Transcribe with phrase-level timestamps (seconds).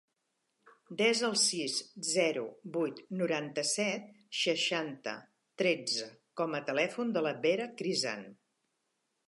[1.01, 1.75] Desa el sis,
[2.11, 2.45] zero,
[2.77, 5.15] vuit, noranta-set, seixanta,
[5.63, 6.11] tretze
[6.43, 8.27] com a telèfon de la Vera Crisan.